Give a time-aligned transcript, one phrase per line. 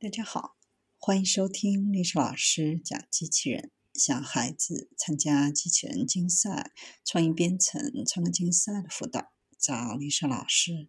[0.00, 0.56] 大家好，
[0.96, 3.72] 欢迎收听历史老师讲机器人。
[3.94, 6.70] 小孩子参加机器人竞赛、
[7.04, 10.88] 创意编程、创客竞赛的辅导，找历史老师。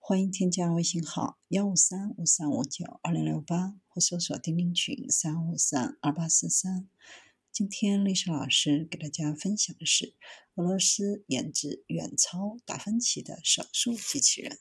[0.00, 6.88] 欢迎添加微信号幺五三五三五九二零六八，或搜索钉钉群三五三二八四三。
[7.52, 10.16] 今天历史老师给大家分享的是
[10.56, 14.58] 俄罗斯研制远超达芬奇的手术机器人。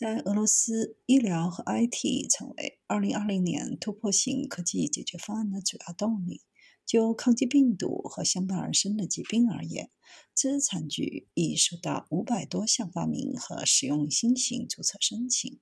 [0.00, 6.40] 在俄罗斯，医疗和 IT 成为2020年突破性科技解决方案的主要动力。
[6.86, 9.90] 就抗击病毒和相伴而生的疾病而言，
[10.34, 15.60] 知产局已收到500多项发明和使用新型注册申请。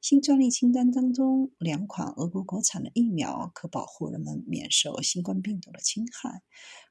[0.00, 6.42] 新专利清单当中，两款俄国国产的疫苗可保护人们免受新冠病毒的侵害。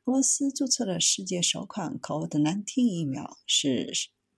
[0.06, 3.92] 俄罗斯注册了世界首款 COVID-19 疫苗是。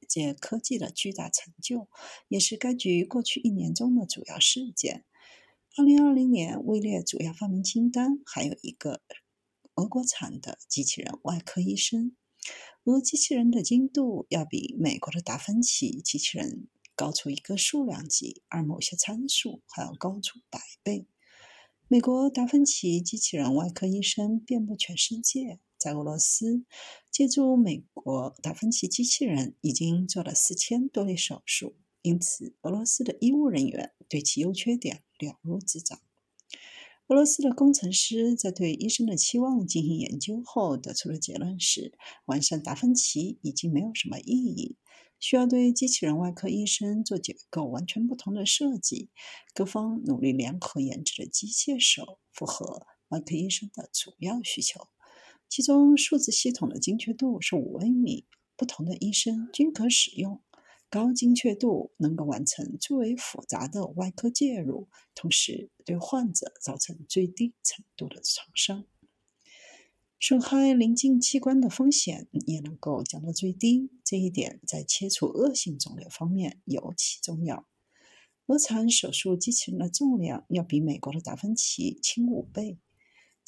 [0.10, 1.88] 界科技的巨大成就，
[2.28, 5.06] 也是该局过去一年中的主要事件。
[5.78, 9.02] 二零二零年位列主要发明清单，还有一个
[9.76, 12.16] 俄国产的机器人外科医生。
[12.86, 21.06] 俄机器人的精度要比美国的达芬奇机器人高出一个数量级，而某些参数还要高出百倍。
[21.88, 25.60] 美国达芬奇机器人外科医生遍布全世界。
[25.80, 26.66] 在俄罗斯，
[27.10, 31.78] 借助美国达芬奇机器人，已经做了四千多例手术。
[32.02, 36.00] 因此，俄罗斯的医务人员对其优缺点了如指掌。
[37.08, 44.78] 俄罗斯的工程师在对医生的期望进行研究后，得出的结论是：完善达芬奇已经没有什么意义，
[45.20, 49.10] 需要对机器人外科医生做结构完全不同的设计。
[49.54, 54.88] 各方努力联合研制的机械手，符合外科医生的主要需求。
[55.50, 60.42] 其中，数字系统的精确度是五微米，不同的医生均可使用。
[60.92, 68.86] 高精确度能够完成最为复杂的外科介入，同时对患者造成最低程度的创伤，
[70.20, 73.92] 损害临近器官的风险也能够降到最低。
[74.04, 77.68] 这一点在切除恶性肿瘤方面尤其重要。
[78.48, 82.80] 俄产手术机器人的重量要比美国的达芬奇轻五倍。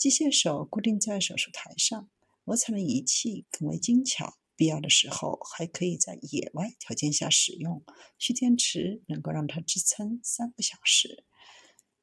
[0.02, 2.10] 机械手固定在手术台上，
[2.46, 7.84] 俄产的仪器更为精巧，必要的时候还可以在野外条件下使用，
[8.18, 11.24] 蓄电池能够让它支撑三个小时。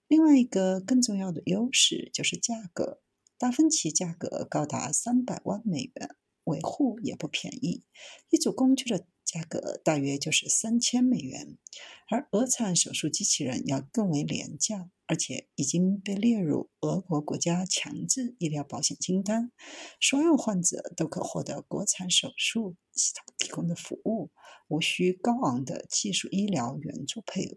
[0.06, 3.02] 另外一个更重要的优势就是价格，
[3.36, 6.14] 达芬奇价格高达三百万美元，
[6.44, 7.82] 维护也不便宜，
[8.30, 11.58] 一组工具的价格大约就是三千美元，
[12.08, 14.88] 而俄产手术机器人要更为廉价。
[15.08, 19.50] 而且已经被列入俄国国家强制医疗保险清单，
[20.00, 24.30] 所有患者都可获得国产手术系统提供的服务，
[24.68, 27.56] 无需高昂的技术医疗援助配额。